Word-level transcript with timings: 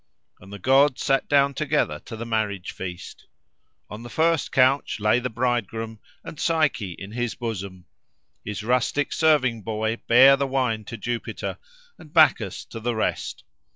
And 0.39 0.51
the 0.51 0.57
gods 0.57 1.03
sat 1.03 1.29
down 1.29 1.53
together 1.53 1.99
to 2.05 2.15
the 2.15 2.25
marriage 2.25 2.71
feast. 2.71 3.27
On 3.87 4.01
the 4.01 4.09
first 4.09 4.51
couch 4.51 4.99
lay 4.99 5.19
the 5.19 5.29
bridegroom, 5.29 5.99
and 6.23 6.39
Psyche 6.39 6.93
in 6.93 7.11
his 7.11 7.35
bosom. 7.35 7.85
His 8.43 8.63
rustic 8.63 9.13
serving 9.13 9.61
boy 9.61 9.97
bare 10.07 10.35
the 10.37 10.47
wine 10.47 10.85
to 10.85 10.97
Jupiter; 10.97 11.59
and 11.99 12.11
Bacchus 12.11 12.65
to 12.71 12.79
the 12.79 12.95
rest. 12.95 13.43